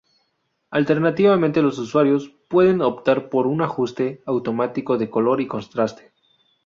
[0.71, 6.11] Alternativamente, los usuarios pueden optar por un ajuste "automático" de color y contraste.